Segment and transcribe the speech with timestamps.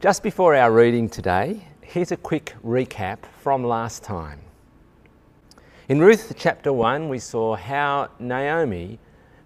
[0.00, 4.40] Just before our reading today, here's a quick recap from last time.
[5.90, 8.98] In Ruth chapter 1, we saw how Naomi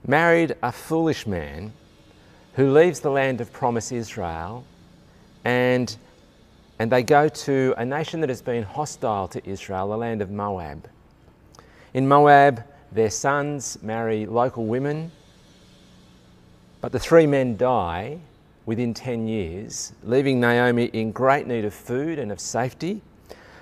[0.07, 1.73] married a foolish man
[2.53, 4.65] who leaves the land of promise Israel
[5.45, 5.97] and,
[6.79, 10.31] and they go to a nation that has been hostile to Israel, the land of
[10.31, 10.89] Moab.
[11.95, 12.63] In Moab,
[12.93, 15.11] their sons marry local women,
[16.81, 18.21] but the three men die
[18.67, 23.03] within 10 years, leaving Naomi in great need of food and of safety.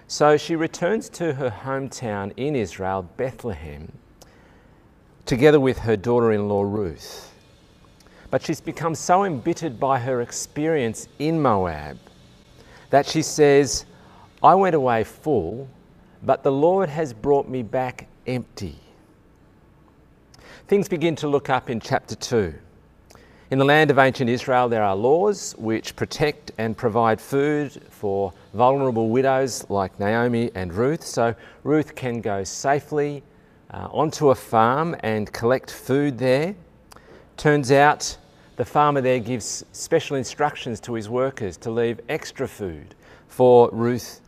[0.06, 3.92] So she returns to her hometown in Israel, Bethlehem,
[5.26, 7.32] together with her daughter in law Ruth.
[8.30, 11.98] But she's become so embittered by her experience in Moab
[12.90, 13.86] that she says,
[14.42, 15.68] I went away full,
[16.22, 18.78] but the Lord has brought me back empty.
[20.68, 22.54] Things begin to look up in chapter 2.
[23.52, 28.32] In the land of ancient Israel, there are laws which protect and provide food for
[28.54, 31.04] vulnerable widows like Naomi and Ruth.
[31.04, 33.22] So Ruth can go safely
[33.70, 36.54] uh, onto a farm and collect food there.
[37.36, 38.16] Turns out
[38.56, 42.94] the farmer there gives special instructions to his workers to leave extra food
[43.28, 44.22] for Ruth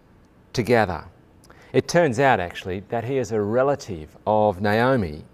[0.53, 1.03] to gather.
[1.73, 5.25] It turns out actually that he is a relative of Naomi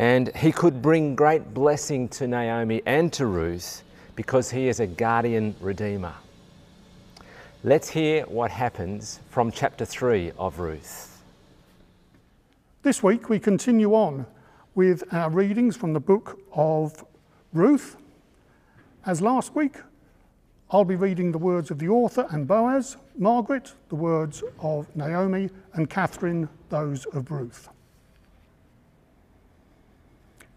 [0.00, 3.82] and he could bring great blessing to Naomi and to Ruth
[4.16, 6.14] because he is a guardian redeemer.
[7.62, 11.22] Let's hear what happens from chapter 3 of Ruth.
[12.82, 14.24] This week we continue on
[14.74, 17.04] with our readings from the book of
[17.52, 17.98] Ruth.
[19.04, 19.76] As last week,
[20.70, 25.50] I'll be reading the words of the author and Boaz, Margaret, the words of Naomi,
[25.74, 27.68] and Catherine, those of Ruth.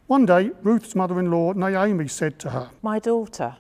[0.08, 3.56] One day, Ruth's mother in law, Naomi, said to her, My daughter,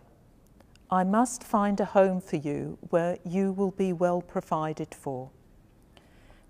[0.91, 5.29] I must find a home for you where you will be well provided for.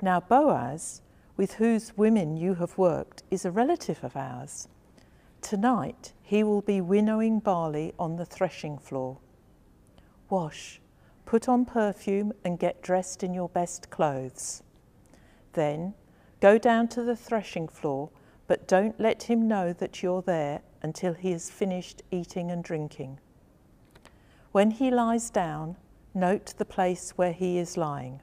[0.02, 1.02] Now, Boaz,
[1.38, 4.68] with whose women you have worked, is a relative of ours.
[5.42, 9.20] Tonight he will be winnowing barley on the threshing floor.
[10.28, 10.82] Wash,
[11.26, 14.64] put on perfume, and get dressed in your best clothes.
[15.54, 15.94] Then
[16.42, 18.10] go down to the threshing floor
[18.48, 23.20] but don't let him know that you're there until he has finished eating and drinking.
[24.52, 25.78] When he lies down,
[26.14, 28.20] note the place where he is lying.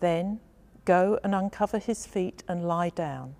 [0.00, 0.40] Then
[0.84, 3.34] go and uncover his feet and lie down.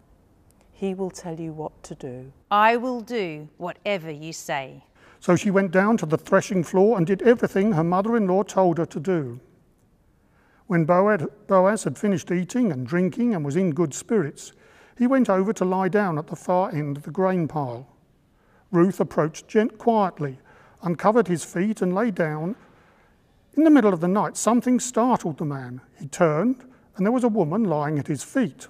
[0.72, 2.32] He will tell you what to do.
[2.50, 4.84] I will do whatever you say.
[5.20, 8.42] So she went down to the threshing floor and did everything her mother in law
[8.42, 9.40] told her to do.
[10.66, 14.52] When Boaz had finished eating and drinking and was in good spirits,
[14.98, 17.86] he went over to lie down at the far end of the grain pile.
[18.70, 20.38] Ruth approached gent quietly,
[20.82, 22.56] uncovered his feet, and lay down.
[23.54, 25.80] In the middle of the night, something startled the man.
[25.98, 26.64] He turned,
[26.96, 28.68] and there was a woman lying at his feet.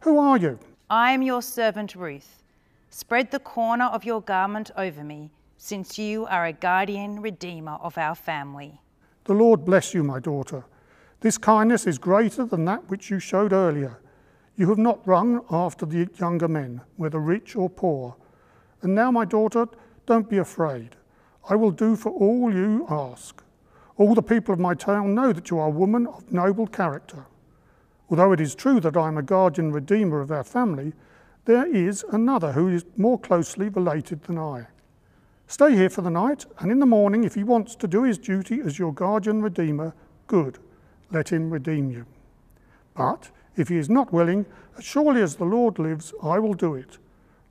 [0.00, 0.58] Who are you?
[0.88, 2.42] I am your servant Ruth.
[2.90, 7.98] Spread the corner of your garment over me, since you are a guardian redeemer of
[7.98, 8.80] our family.
[9.24, 10.64] The Lord bless you, my daughter.
[11.20, 13.98] This kindness is greater than that which you showed earlier
[14.58, 18.16] you have not run after the younger men, whether rich or poor.
[18.82, 19.68] And now, my daughter,
[20.04, 20.96] don't be afraid.
[21.48, 23.40] I will do for all you ask.
[23.96, 27.26] All the people of my town know that you are a woman of noble character.
[28.10, 30.92] Although it is true that I am a guardian redeemer of our family,
[31.44, 34.66] there is another who is more closely related than I.
[35.46, 38.18] Stay here for the night, and in the morning, if he wants to do his
[38.18, 39.94] duty as your guardian redeemer,
[40.26, 40.58] good,
[41.12, 42.06] let him redeem you.
[42.94, 44.46] But if he is not willing,
[44.76, 46.98] as surely as the Lord lives, I will do it.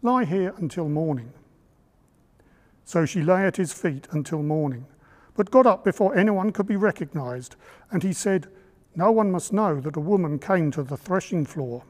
[0.01, 1.33] Lie here until morning.
[2.85, 4.85] So she lay at his feet until morning,
[5.35, 7.55] but got up before anyone could be recognized,
[7.91, 8.47] and he said,
[8.95, 11.83] No one must know that a woman came to the threshing floor.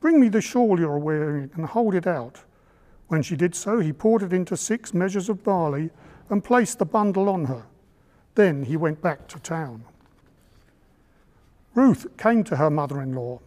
[0.00, 2.42] Bring me the shawl you are wearing and hold it out.
[3.08, 5.90] When she did so, he poured it into six measures of barley
[6.28, 7.64] and placed the bundle on her.
[8.34, 9.84] Then he went back to town.
[11.78, 13.38] Ruth came to her mother in law.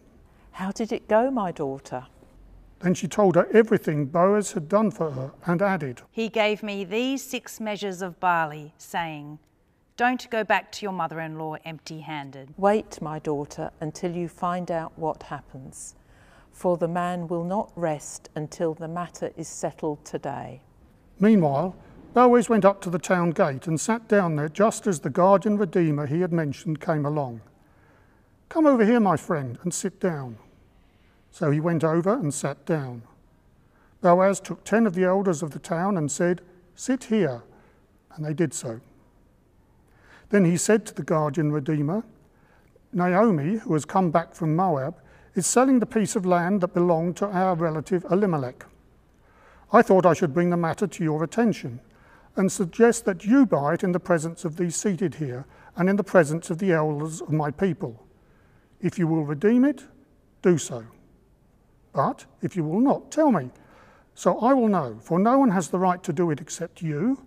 [0.52, 2.06] How did it go, my daughter?
[2.80, 6.82] Then she told her everything Boaz had done for her and added, He gave me
[6.82, 9.38] these six measures of barley, saying,
[9.98, 12.54] Don't go back to your mother in law empty handed.
[12.56, 15.94] Wait, my daughter, until you find out what happens,
[16.52, 20.62] for the man will not rest until the matter is settled today.
[21.20, 21.76] Meanwhile,
[22.14, 25.58] Boaz went up to the town gate and sat down there just as the guardian
[25.58, 27.42] redeemer he had mentioned came along.
[28.52, 30.36] Come over here, my friend, and sit down.
[31.30, 33.00] So he went over and sat down.
[34.02, 36.42] Boaz took ten of the elders of the town and said,
[36.74, 37.44] Sit here,
[38.14, 38.82] And they did so.
[40.28, 42.04] Then he said to the guardian redeemer,
[42.92, 44.96] Naomi, who has come back from Moab,
[45.34, 48.66] is selling the piece of land that belonged to our relative Elimelech.
[49.72, 51.80] I thought I should bring the matter to your attention
[52.36, 55.96] and suggest that you buy it in the presence of these seated here and in
[55.96, 58.01] the presence of the elders of my people.
[58.82, 59.84] If you will redeem it,
[60.42, 60.84] do so.
[61.92, 63.50] But if you will not, tell me,
[64.14, 67.24] so I will know, for no one has the right to do it except you,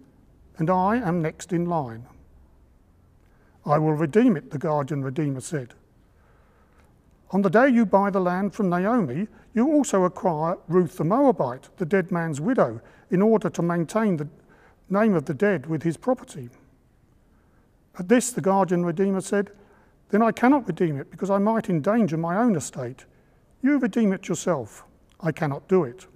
[0.57, 2.06] and I am next in line.
[3.66, 5.74] I will redeem it, the guardian redeemer said.
[7.31, 11.69] On the day you buy the land from Naomi, you also acquire Ruth the Moabite,
[11.78, 14.28] the dead man's widow, in order to maintain the
[14.90, 16.50] name of the dead with his property.
[17.98, 19.52] At this, the guardian redeemer said,
[20.16, 23.04] Then I cannot redeem it, because I might endanger my own estate.
[23.62, 24.86] You redeem it yourself.
[25.20, 26.08] I cannot do it.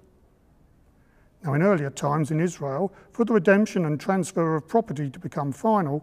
[1.44, 5.52] Now, in earlier times in Israel, for the redemption and transfer of property to become
[5.52, 6.02] final,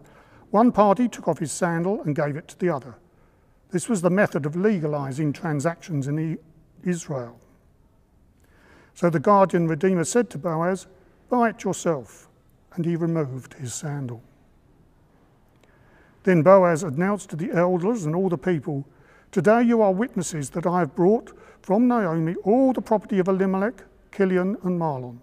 [0.52, 2.94] one party took off his sandal and gave it to the other.
[3.70, 6.38] This was the method of legalizing transactions in
[6.84, 7.40] Israel.
[8.94, 10.86] So the guardian redeemer said to Boaz,
[11.28, 12.28] Buy it yourself.
[12.74, 14.22] And he removed his sandal.
[16.24, 18.86] Then Boaz announced to the elders and all the people,
[19.30, 23.84] Today you are witnesses that I have brought from Naomi all the property of Elimelech,
[24.10, 25.18] Kilion, and Mahlon.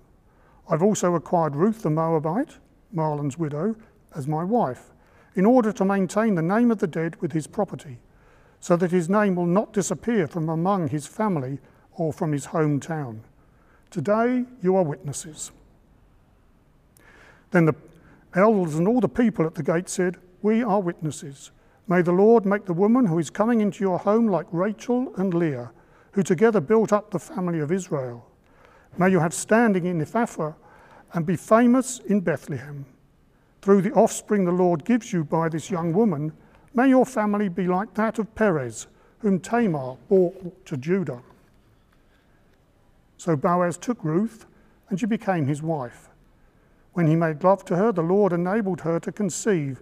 [0.70, 2.58] I've also acquired Ruth the Moabite,
[2.94, 3.76] Mahlon's widow,
[4.16, 4.94] as my wife,
[5.36, 8.00] in order to maintain the name of the dead with his property
[8.60, 11.60] so that his name will not disappear from among his family
[11.94, 13.20] or from his hometown.
[13.92, 15.52] Today you are witnesses.
[17.52, 17.76] Then the
[18.34, 21.50] elders and all the people at the gate said, We are witnesses.
[21.88, 25.34] May the Lord make the woman who is coming into your home like Rachel and
[25.34, 25.72] Leah,
[26.12, 28.30] who together built up the family of Israel.
[28.96, 30.54] May you have standing in Ephrathah
[31.14, 32.86] and be famous in Bethlehem.
[33.64, 36.32] Through the offspring the Lord gives you by this young woman,
[36.76, 38.86] May your family be like that of Perez,
[39.22, 40.32] whom Tamar bore
[40.66, 41.24] to Judah.
[43.18, 44.46] So Boaz took Ruth,
[44.92, 46.10] and she became his wife.
[46.94, 49.82] When he made love to her, the Lord enabled her to conceive,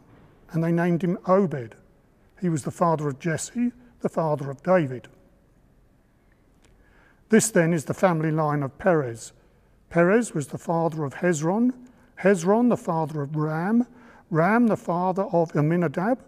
[0.51, 1.75] and they named him Obed.
[2.39, 3.71] He was the father of Jesse,
[4.01, 5.07] the father of David.
[7.29, 9.31] This then is the family line of Perez.
[9.89, 11.71] Perez was the father of Hezron,
[12.21, 13.87] Hezron the father of Ram,
[14.29, 16.19] Ram, the father of Amminadab,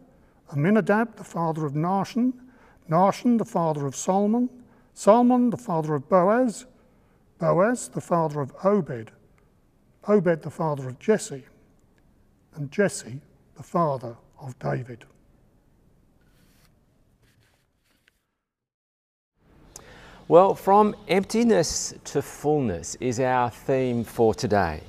[0.52, 2.34] Amminadab, the father of Nahshon,
[2.90, 4.50] Nahshon, the father of Solomon,
[4.94, 6.66] Solomon, the father of Boaz,
[7.40, 9.12] Boaz, the father of Obed,
[10.08, 11.46] Obed, the father of Jesse,
[12.56, 13.22] and Jesse,
[13.56, 15.06] the father of David.
[20.28, 24.82] Well, from emptiness to fullness is our theme for today.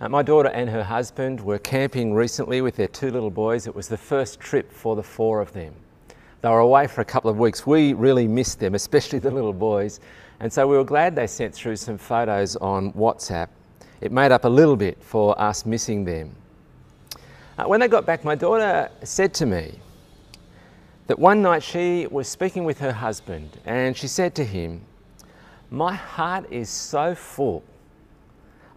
[0.00, 3.66] My daughter and her husband were camping recently with their two little boys.
[3.66, 5.74] It was the first trip for the four of them.
[6.42, 7.66] They were away for a couple of weeks.
[7.66, 10.00] We really missed them, especially the little boys.
[10.40, 13.48] And so we were glad they sent through some photos on WhatsApp.
[14.00, 16.34] It made up a little bit for us missing them.
[17.58, 19.78] Uh, when they got back, my daughter said to me
[21.06, 24.82] that one night she was speaking with her husband and she said to him,
[25.70, 27.62] My heart is so full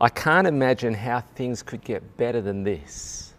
[0.01, 3.33] I can't imagine how things could get better than this.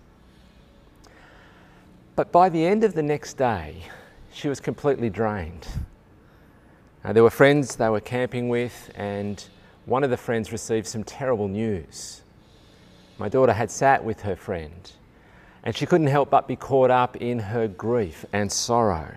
[2.17, 3.85] But by the end of the next day,
[4.31, 5.67] she was completely drained.
[7.03, 9.43] Now, there were friends they were camping with, and
[9.87, 12.21] one of the friends received some terrible news.
[13.17, 14.93] My daughter had sat with her friend,
[15.63, 19.15] and she couldn't help but be caught up in her grief and sorrow.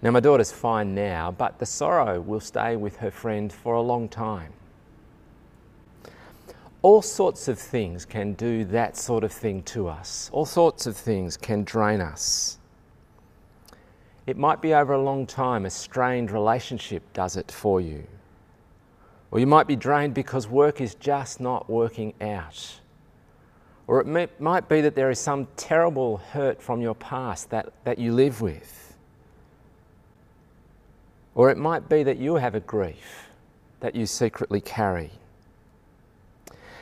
[0.00, 3.80] Now, my daughter's fine now, but the sorrow will stay with her friend for a
[3.80, 4.52] long time.
[6.82, 10.30] All sorts of things can do that sort of thing to us.
[10.32, 12.58] All sorts of things can drain us.
[14.28, 18.06] It might be over a long time, a strained relationship does it for you.
[19.30, 22.80] Or you might be drained because work is just not working out.
[23.88, 27.72] Or it may, might be that there is some terrible hurt from your past that,
[27.84, 28.94] that you live with.
[31.34, 33.28] Or it might be that you have a grief
[33.80, 35.10] that you secretly carry.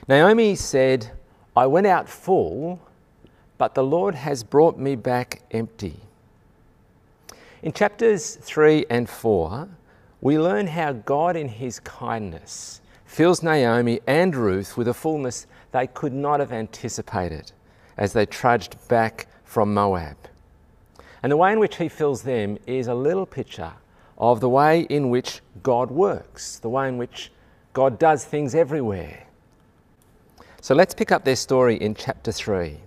[0.08, 1.12] Naomi said,
[1.56, 2.80] I went out full,
[3.56, 6.00] but the Lord has brought me back empty.
[7.62, 9.68] In chapters 3 and 4,
[10.20, 15.86] we learn how God, in His kindness, fills Naomi and Ruth with a fullness they
[15.86, 17.52] could not have anticipated
[17.98, 20.16] as they trudged back from Moab.
[21.22, 23.72] And the way in which He fills them is a little picture
[24.16, 27.30] of the way in which God works, the way in which
[27.74, 29.26] God does things everywhere.
[30.62, 32.78] So let's pick up their story in chapter 3,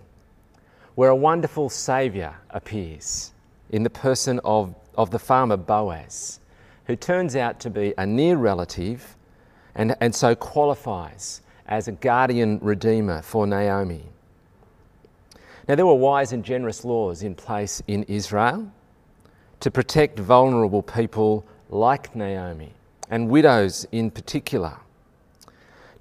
[0.96, 3.34] where a wonderful Saviour appears
[3.70, 6.40] in the person of, of the farmer Boaz,
[6.88, 9.16] who turns out to be a near relative
[9.76, 14.04] and, and so qualifies as a guardian redeemer for Naomi.
[15.68, 18.72] Now, there were wise and generous laws in place in Israel
[19.60, 22.74] to protect vulnerable people like Naomi
[23.12, 24.76] and widows in particular.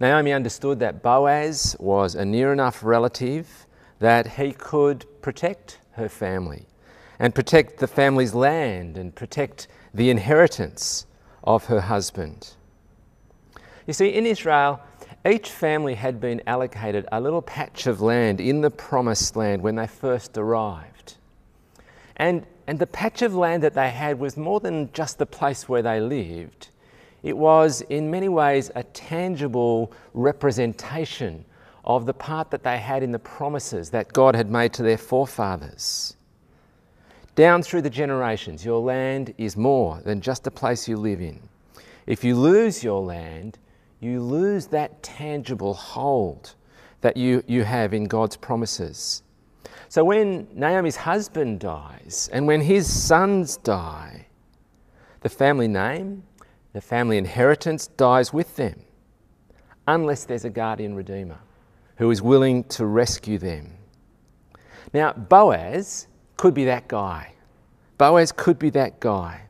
[0.01, 3.67] Naomi understood that Boaz was a near enough relative
[3.99, 6.65] that he could protect her family
[7.19, 11.05] and protect the family's land and protect the inheritance
[11.45, 12.55] of her husband.
[13.87, 14.81] You see, in Israel,
[15.27, 19.77] each family had been allocated a little patch of land in the promised land when
[19.77, 21.17] they first arrived.
[22.17, 25.69] And, and the patch of land that they had was more than just the place
[25.69, 26.69] where they lived.
[27.23, 31.45] It was, in many ways, a tangible representation
[31.85, 34.99] of the part that they had in the promises that God had made to their
[34.99, 36.17] forefathers.
[37.35, 41.41] Down through the generations, your land is more than just a place you live in.
[42.07, 43.59] If you lose your land,
[44.01, 46.55] you lose that tangible hold
[47.01, 49.23] that you, you have in God's promises.
[49.89, 54.27] So when Naomi's husband dies and when his sons die,
[55.21, 56.25] the family name,
[56.73, 58.83] the family inheritance dies with them,
[59.87, 61.39] unless there's a guardian redeemer
[61.97, 63.73] who is willing to rescue them.
[64.93, 67.33] Now, Boaz could be that guy.
[67.97, 69.48] Boaz could be that guy,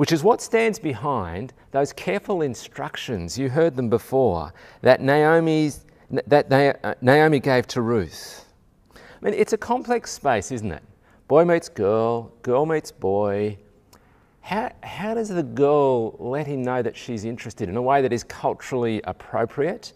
[0.00, 5.84] which is what stands behind those careful instructions, you heard them before, that, Naomi's,
[6.26, 8.46] that uh, Naomi gave to Ruth.
[8.96, 10.82] I mean, it's a complex space, isn't it?
[11.28, 13.58] Boy meets girl, girl meets boy.
[14.40, 18.10] How, how does the girl let him know that she's interested in a way that
[18.10, 19.92] is culturally appropriate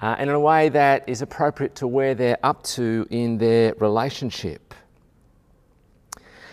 [0.00, 3.74] uh, and in a way that is appropriate to where they're up to in their
[3.74, 4.72] relationship?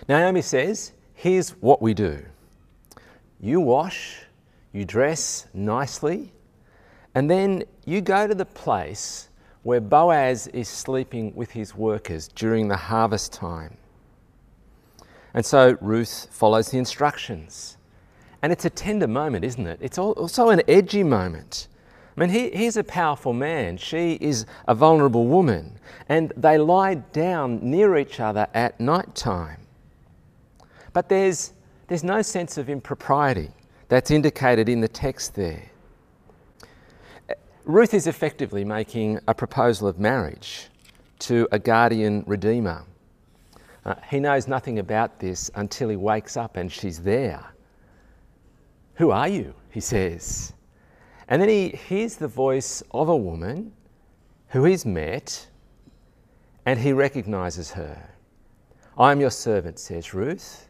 [0.10, 2.26] Naomi says, Here's what we do
[3.42, 4.20] you wash,
[4.72, 6.32] you dress nicely,
[7.16, 9.30] and then you go to the place
[9.64, 13.78] where Boaz is sleeping with his workers during the harvest time.
[15.34, 17.78] And so Ruth follows the instructions.
[18.42, 19.80] And it's a tender moment, isn't it?
[19.82, 21.68] It's also an edgy moment.
[22.18, 23.78] I mean, he, he's a powerful man.
[23.78, 25.80] She is a vulnerable woman.
[26.10, 29.62] And they lie down near each other at night time.
[30.92, 31.54] But there's,
[31.92, 33.50] there's no sense of impropriety
[33.90, 35.70] that's indicated in the text there.
[37.66, 40.70] Ruth is effectively making a proposal of marriage
[41.20, 42.86] to a guardian redeemer.
[43.84, 47.44] Uh, he knows nothing about this until he wakes up and she's there.
[48.94, 49.54] Who are you?
[49.70, 50.54] He says.
[51.28, 53.74] And then he hears the voice of a woman
[54.48, 55.46] who he's met
[56.66, 58.12] and he recognizes her.
[58.98, 60.70] I am your servant, says Ruth.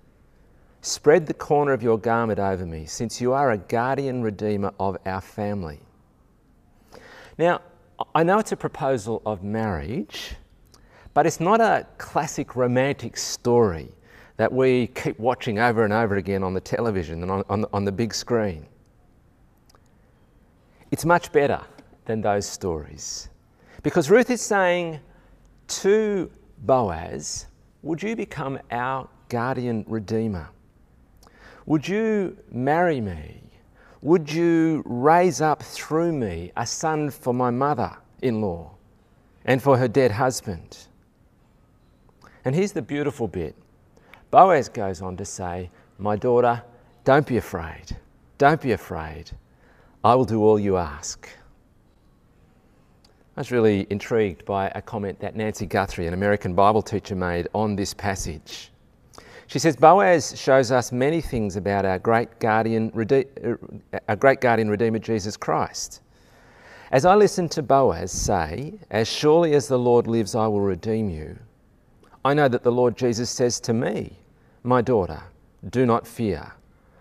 [0.82, 4.98] Spread the corner of your garment over me, since you are a guardian redeemer of
[5.06, 5.80] our family.
[7.38, 7.62] Now,
[8.16, 10.36] I know it's a proposal of marriage,
[11.14, 13.92] but it's not a classic romantic story
[14.38, 17.86] that we keep watching over and over again on the television and on, on, on
[17.86, 18.66] the big screen.
[20.90, 21.62] It's much better
[22.06, 23.30] than those stories.
[23.84, 25.00] Because Ruth is saying
[25.68, 27.46] to Boaz,
[27.84, 30.50] Would you become our guardian redeemer?
[31.72, 33.42] Would you marry me?
[34.02, 38.72] Would you raise up through me a son for my mother in law
[39.46, 40.80] and for her dead husband?
[42.44, 43.56] And here's the beautiful bit
[44.32, 46.62] Boaz goes on to say, My daughter,
[47.06, 47.96] don't be afraid.
[48.38, 49.32] Don't be afraid.
[50.04, 51.30] I will do all you ask.
[53.38, 57.48] I was really intrigued by a comment that Nancy Guthrie, an American Bible teacher, made
[57.54, 58.72] on this passage.
[59.52, 64.70] She says Boaz shows us many things about our great guardian, uh, our great guardian
[64.70, 66.00] redeemer Jesus Christ.
[66.94, 71.10] As I listen to Boaz say, As surely as the Lord lives, I will redeem
[71.10, 71.38] you,
[72.24, 74.14] I know that the Lord Jesus says to me,
[74.64, 75.22] My daughter,
[75.70, 76.54] do not fear.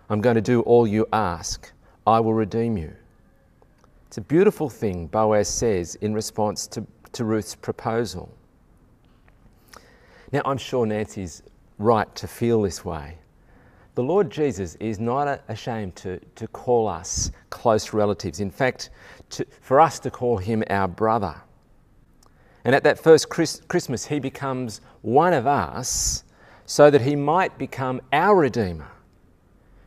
[0.08, 1.70] I'm going to do all you ask.
[2.04, 2.92] I will redeem you.
[4.08, 8.28] It's a beautiful thing, Boaz says in response to, to Ruth's proposal.
[10.32, 11.44] Now, I'm sure Nancy's
[11.80, 13.18] right to feel this way.
[13.94, 18.40] The Lord Jesus is not ashamed to, to call us close relatives.
[18.40, 18.90] In fact,
[19.30, 21.34] to, for us to call him our brother.
[22.64, 26.24] And at that first Chris, Christmas, he becomes one of us
[26.66, 28.90] so that he might become our Redeemer.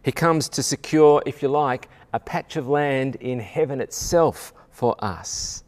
[0.04, 4.96] He comes to secure, if you like, a patch of land in heaven itself for
[5.04, 5.64] us.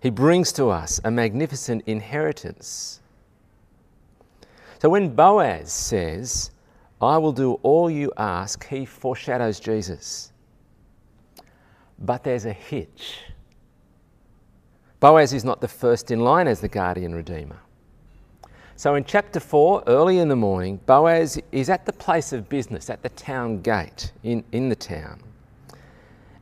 [0.00, 2.99] He brings to us a magnificent inheritance.
[4.80, 6.50] So when Boaz says,
[7.02, 10.32] I will do all you ask, he foreshadows Jesus.
[11.98, 13.18] But there's a hitch.
[14.98, 17.60] Boaz is not the first in line as the guardian redeemer.
[18.76, 22.88] So in chapter 4, early in the morning, Boaz is at the place of business,
[22.88, 25.20] at the town gate in, in the town.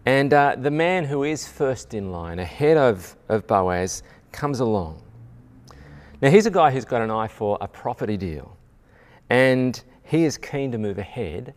[0.06, 5.02] And uh, the man who is first in line, ahead of, of Boaz, comes along.
[6.20, 8.56] Now, he's a guy who's got an eye for a property deal.
[9.30, 11.54] And he is keen to move ahead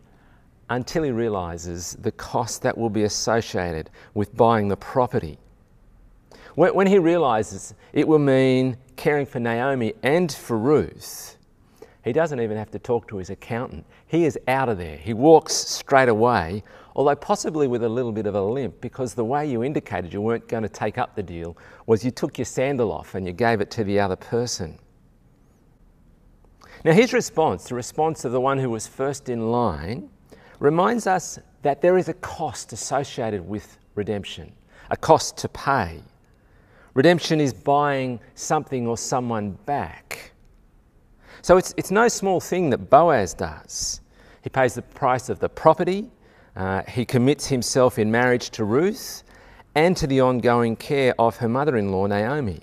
[0.70, 5.38] until he realizes the cost that will be associated with buying the property.
[6.54, 11.36] When, when he realizes it will mean caring for Naomi and for Ruth,
[12.04, 13.84] he doesn't even have to talk to his accountant.
[14.06, 14.96] He is out of there.
[14.96, 16.62] He walks straight away,
[16.94, 20.20] although possibly with a little bit of a limp, because the way you indicated you
[20.20, 21.56] weren't going to take up the deal
[21.86, 24.78] was you took your sandal off and you gave it to the other person.
[26.84, 30.10] Now, his response, the response of the one who was first in line,
[30.58, 34.52] reminds us that there is a cost associated with redemption,
[34.90, 36.02] a cost to pay.
[36.94, 40.32] Redemption is buying something or someone back.
[41.40, 44.00] So it's, it's no small thing that Boaz does.
[44.42, 46.10] He pays the price of the property,
[46.54, 49.22] uh, he commits himself in marriage to Ruth
[49.74, 52.60] and to the ongoing care of her mother in law, Naomi.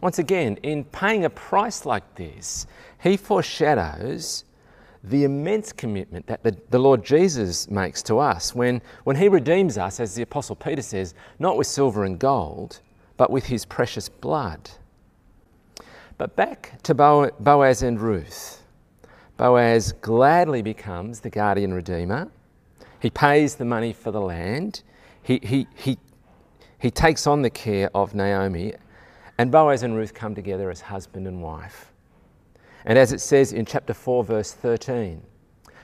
[0.00, 2.66] Once again, in paying a price like this,
[3.02, 4.44] he foreshadows
[5.02, 9.76] the immense commitment that the, the, Lord Jesus makes to us when, when he redeems
[9.76, 12.80] us, as the Apostle Peter says, not with silver and gold,
[13.18, 14.70] but with his precious blood.
[16.16, 18.63] But back to Boaz and Ruth.
[19.36, 22.30] Boaz gladly becomes the guardian redeemer.
[23.00, 24.82] He pays the money for the land.
[25.22, 25.98] He, he, he,
[26.78, 28.74] he takes on the care of Naomi.
[29.36, 31.92] And Boaz and Ruth come together as husband and wife.
[32.84, 35.22] And as it says in chapter 4, verse 13,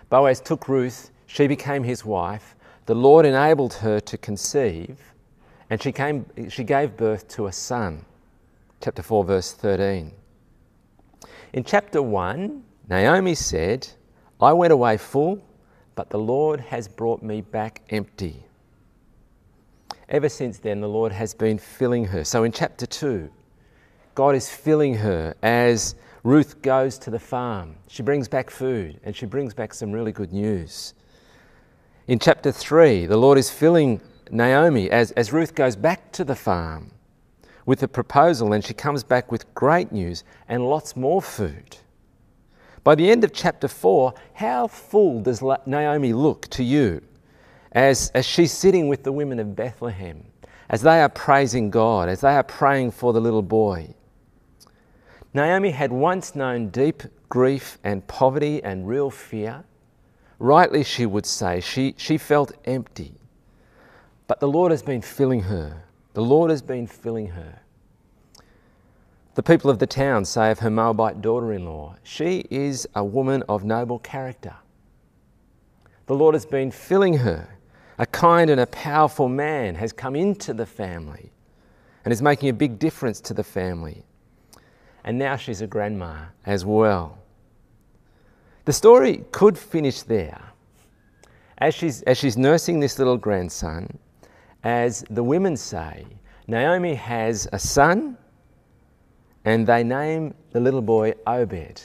[0.08, 2.54] Boaz took Ruth, she became his wife.
[2.86, 4.98] The Lord enabled her to conceive,
[5.70, 8.04] and she, came, she gave birth to a son.
[8.80, 10.12] Chapter 4, verse 13.
[11.52, 13.86] In chapter 1, Naomi said,
[14.40, 15.40] I went away full,
[15.94, 18.44] but the Lord has brought me back empty.
[20.08, 22.24] Ever since then, the Lord has been filling her.
[22.24, 23.30] So in chapter 2,
[24.16, 27.76] God is filling her as Ruth goes to the farm.
[27.86, 30.94] She brings back food and she brings back some really good news.
[32.08, 34.00] In chapter 3, the Lord is filling
[34.32, 36.90] Naomi as, as Ruth goes back to the farm
[37.66, 41.76] with a proposal and she comes back with great news and lots more food.
[42.82, 47.02] By the end of chapter 4, how full does Naomi look to you
[47.72, 50.24] as, as she's sitting with the women of Bethlehem,
[50.68, 53.94] as they are praising God, as they are praying for the little boy?
[55.34, 59.64] Naomi had once known deep grief and poverty and real fear.
[60.38, 63.14] Rightly, she would say, she, she felt empty.
[64.26, 65.84] But the Lord has been filling her.
[66.14, 67.60] The Lord has been filling her.
[69.34, 73.04] The people of the town say of her Moabite daughter in law, she is a
[73.04, 74.54] woman of noble character.
[76.06, 77.56] The Lord has been filling her.
[77.98, 81.32] A kind and a powerful man has come into the family
[82.04, 84.04] and is making a big difference to the family
[85.04, 87.18] and now she's a grandma as well.
[88.64, 90.40] The story could finish there.
[91.58, 93.98] As she's, as she's nursing this little grandson,
[94.64, 96.06] as the women say,
[96.46, 98.16] Naomi has a son
[99.44, 101.82] and they name the little boy Obed.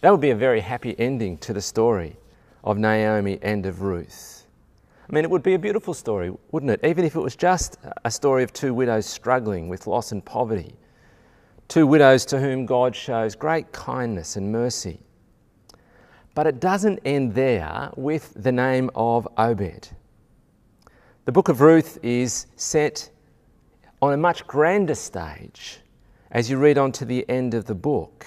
[0.00, 2.16] That would be a very happy ending to the story
[2.64, 4.46] of Naomi and of Ruth.
[5.08, 6.80] I mean, it would be a beautiful story, wouldn't it?
[6.84, 10.74] Even if it was just a story of two widows struggling with loss and poverty
[11.68, 15.00] two widows to whom God shows great kindness and mercy.
[16.34, 19.88] But it doesn't end there with the name of Obed.
[21.24, 23.10] The book of Ruth is set
[24.00, 25.80] on a much grander stage
[26.30, 28.26] as you read on to the end of the book.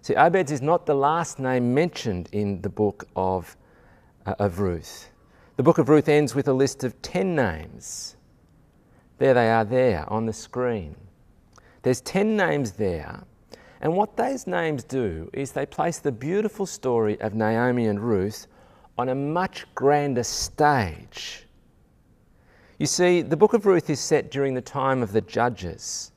[0.00, 3.56] See, Obed is not the last name mentioned in the book of,
[4.26, 5.10] uh, of Ruth.
[5.56, 8.16] The book of Ruth ends with a list of 10 names.
[9.18, 10.96] There they are, there on the screen.
[11.82, 13.24] There's 10 names there,
[13.80, 18.46] and what those names do is they place the beautiful story of Naomi and Ruth
[18.96, 21.46] on a much grander stage.
[22.78, 26.11] You see, the book of Ruth is set during the time of the judges,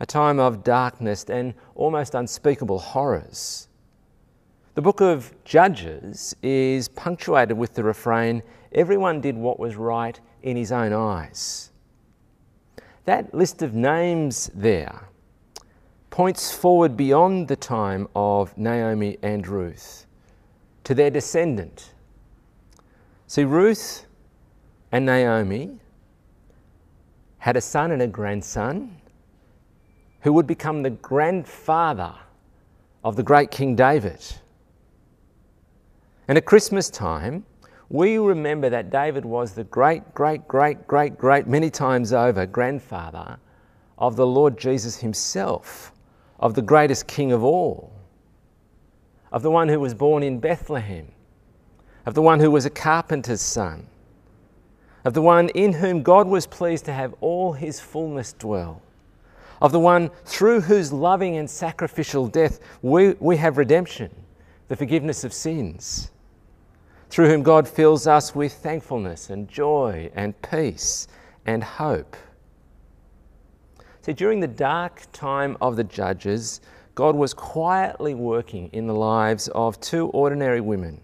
[0.00, 3.68] a time of darkness and almost unspeakable horrors.
[4.74, 10.56] The book of Judges is punctuated with the refrain, Everyone did what was right in
[10.56, 11.70] his own eyes.
[13.06, 15.08] That list of names there
[16.10, 20.06] points forward beyond the time of Naomi and Ruth
[20.84, 21.92] to their descendant.
[23.26, 24.04] See, Ruth
[24.92, 25.78] and Naomi
[27.38, 29.00] had a son and a grandson
[30.20, 32.14] who would become the grandfather
[33.04, 34.24] of the great King David.
[36.26, 37.44] And at Christmas time,
[37.88, 43.38] we remember that David was the great, great, great, great, great, many times over grandfather
[43.96, 45.92] of the Lord Jesus himself,
[46.38, 47.92] of the greatest king of all,
[49.32, 51.08] of the one who was born in Bethlehem,
[52.04, 53.86] of the one who was a carpenter's son,
[55.04, 58.82] of the one in whom God was pleased to have all his fullness dwell,
[59.60, 64.10] of the one through whose loving and sacrificial death we, we have redemption,
[64.68, 66.10] the forgiveness of sins
[67.10, 71.08] through whom God fills us with thankfulness and joy and peace
[71.46, 72.16] and hope.
[74.02, 76.60] See, during the dark time of the judges,
[76.94, 81.00] God was quietly working in the lives of two ordinary women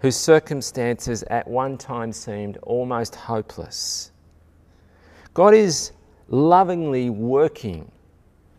[0.00, 4.12] whose circumstances at one time seemed almost hopeless.
[5.34, 5.92] God is
[6.28, 7.90] lovingly working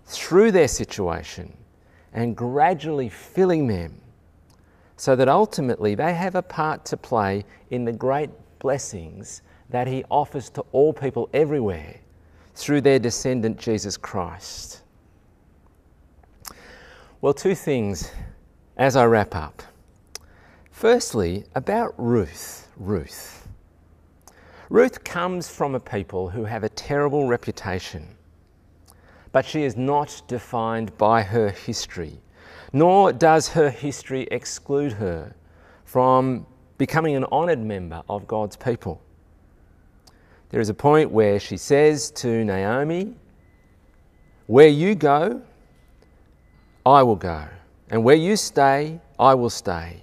[0.06, 1.56] through their situation
[2.14, 4.02] and gradually filling them
[4.96, 10.04] so that ultimately they have a part to play in the great blessings that He
[10.10, 11.98] offers to all people everywhere
[12.56, 14.82] through their descendant Jesus Christ.
[17.22, 18.12] Well, two things
[18.78, 19.62] as I wrap up.
[20.72, 22.68] Firstly, about Ruth.
[22.78, 23.37] Ruth.
[24.70, 28.08] Ruth comes from a people who have a terrible reputation,
[29.32, 32.20] but she is not defined by her history
[32.74, 35.36] nor does her history exclude her
[35.86, 36.46] from
[36.78, 39.02] becoming an honoured member of God's people.
[40.50, 43.14] There is a point where she says to Naomi,
[44.48, 45.42] Where you go,
[46.86, 47.46] I will go,
[47.90, 50.02] and where you stay, I will stay.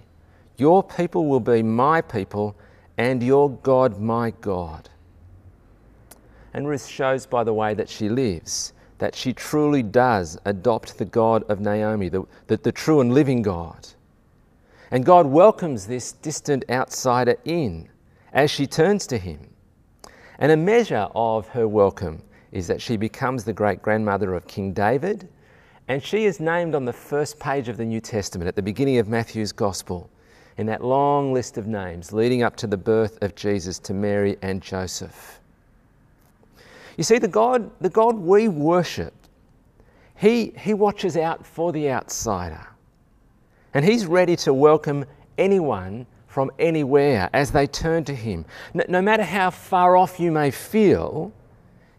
[0.57, 2.57] Your people will be my people,
[2.97, 4.89] and your God my God.
[6.53, 11.05] And Ruth shows by the way that she lives that she truly does adopt the
[11.05, 13.89] God of Naomi, the, the, the, true and living God.
[14.91, 17.89] And God welcomes this distant outsider in
[18.33, 19.51] as she turns to him.
[20.39, 24.73] And a measure of her welcome is that she becomes the great grandmother of King
[24.73, 25.29] David,
[25.89, 28.99] and she is named on the first page of the New Testament at the beginning
[28.99, 30.09] of Matthew's Gospel
[30.57, 34.37] in that long list of names leading up to the birth of Jesus to Mary
[34.43, 35.41] and Joseph.
[36.97, 39.15] You see, the God, the God we worship,
[40.17, 42.67] he, he watches out for the outsider.
[43.75, 45.05] And He's ready to welcome
[45.37, 48.45] anyone from anywhere as they turn to Him.
[48.73, 51.33] No, no matter how far off you may feel,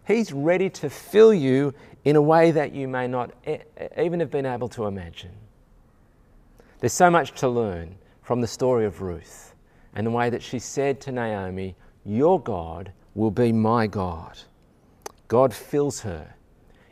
[0.07, 1.73] He's ready to fill you
[2.05, 3.31] in a way that you may not
[3.97, 5.31] even have been able to imagine.
[6.79, 9.53] There's so much to learn from the story of Ruth
[9.93, 14.39] and the way that she said to Naomi, Your God will be my God.
[15.27, 16.33] God fills her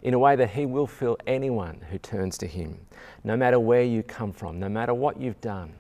[0.03, 2.77] in a way that He will fill anyone who turns to Him,
[3.23, 5.73] no matter where you come from, no matter what you've done.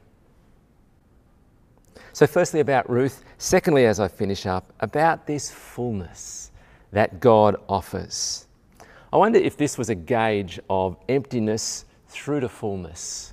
[2.13, 3.23] So, firstly, about Ruth.
[3.37, 6.51] Secondly, as I finish up, about this fullness
[6.91, 8.47] that God offers.
[9.11, 13.32] I wonder if this was a gauge of emptiness through to fullness,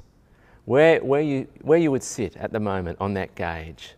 [0.64, 3.94] where, where, you, where you would sit at the moment on that gauge.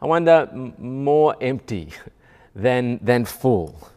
[0.00, 0.48] I wonder,
[0.78, 1.92] more empty
[2.54, 3.88] than, than full.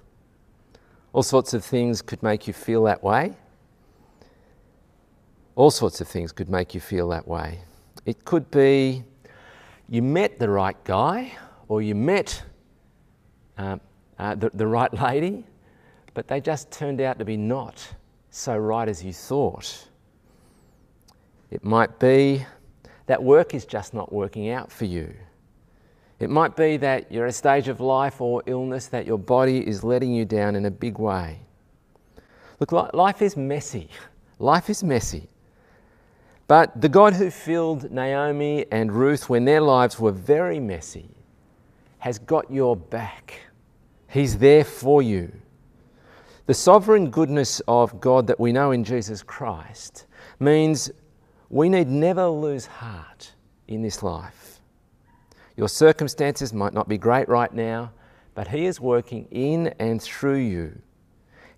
[1.13, 3.35] All sorts of things could make you feel that way.
[5.55, 7.59] All sorts of things could make you feel that way.
[8.05, 9.03] It could be
[9.89, 11.31] you met the right guy
[11.67, 12.43] or you met
[13.57, 13.77] uh,
[14.17, 15.45] uh, the, the right lady,
[16.13, 17.87] but they just turned out to be not
[18.29, 19.87] so right as you thought.
[21.51, 22.45] It might be
[23.07, 25.13] that work is just not working out for you.
[26.19, 29.65] It might be that you're at a stage of life or illness that your body
[29.65, 31.39] is letting you down in a big way.
[32.59, 33.89] Look, life is messy.
[34.41, 35.27] Life is messy.
[36.47, 41.09] But the God who filled Naomi and Ruth when their lives were very messy,
[41.99, 43.37] has got your back.
[44.07, 45.31] He's there for you.
[46.45, 50.05] The sovereign goodness of God that we know in Jesus Christ
[50.39, 50.89] means
[51.49, 53.33] we need never lose heart
[53.67, 54.59] in this life.
[55.57, 57.91] Your circumstances might not be great right now,
[58.35, 60.81] but He is working in and through you.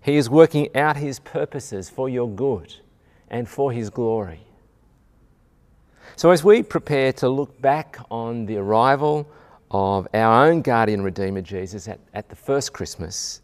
[0.00, 2.74] He is working out His purposes for your good
[3.28, 4.40] and for His glory.
[6.16, 9.30] So, as we prepare to look back on the arrival
[9.70, 13.40] of our own guardian Redeemer Jesus at, at the first Christmas,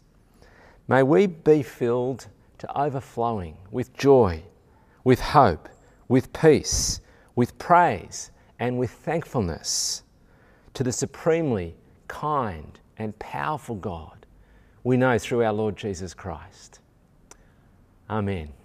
[0.87, 4.43] may we be filled to overflowing with joy,
[5.03, 5.69] with hope,
[6.09, 6.99] with peace,
[7.35, 10.03] with praise, and with thankfulness
[10.73, 11.75] to the supremely
[12.09, 14.25] kind and powerful God
[14.83, 16.79] we know through our Lord Jesus Christ.
[18.09, 18.58] Amen.